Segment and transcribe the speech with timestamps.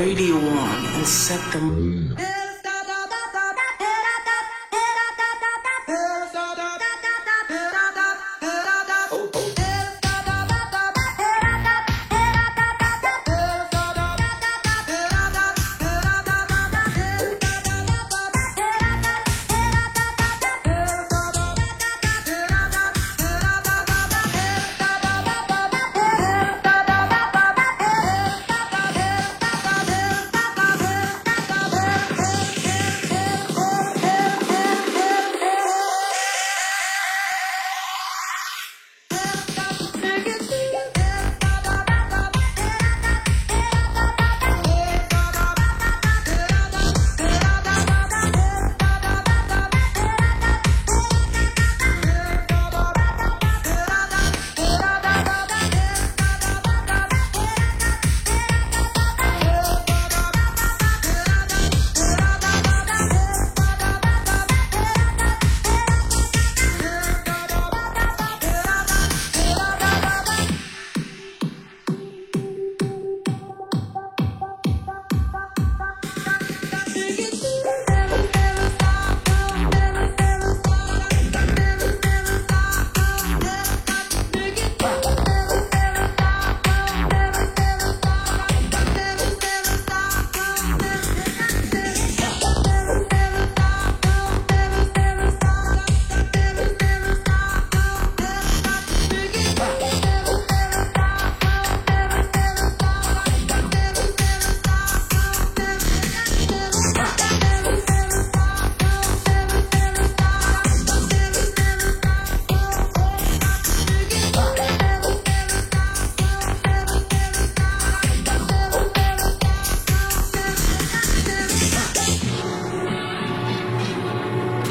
[0.00, 2.39] radio on and set the mm.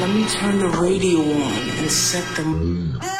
[0.00, 3.19] Let me turn the radio on and set the mm.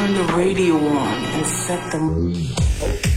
[0.00, 3.09] Turn the radio on and set the mood.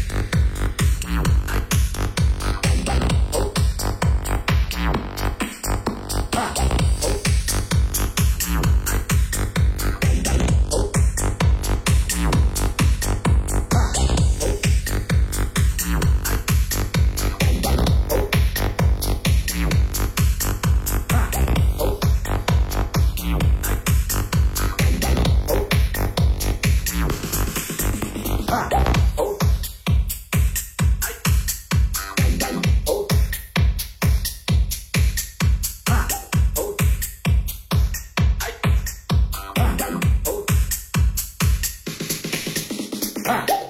[43.25, 43.62] Ah.